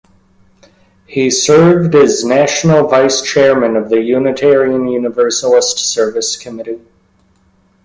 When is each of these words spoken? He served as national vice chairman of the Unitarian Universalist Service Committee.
He 1.05 1.29
served 1.29 1.93
as 1.93 2.25
national 2.25 2.87
vice 2.87 3.21
chairman 3.21 3.75
of 3.75 3.89
the 3.89 4.01
Unitarian 4.01 4.87
Universalist 4.87 5.77
Service 5.77 6.35
Committee. 6.35 6.81